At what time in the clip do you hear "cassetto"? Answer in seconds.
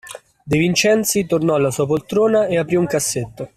2.87-3.47